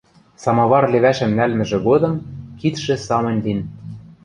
[0.43, 2.13] Самовар левӓшӹм нӓлмӹжӹ годым
[2.59, 3.59] кидшӹ самынь лин